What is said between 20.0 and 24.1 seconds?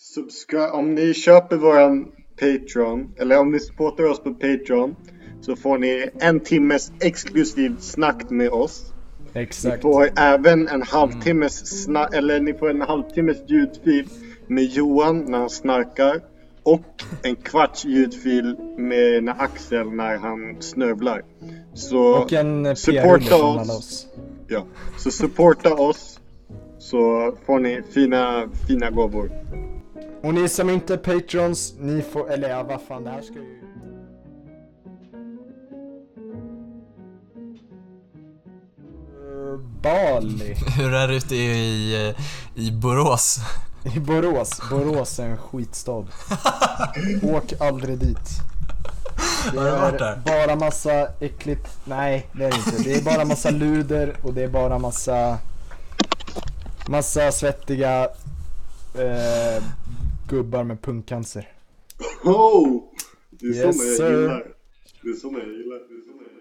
han snörvlar. Så, Och en supporta oss. oss.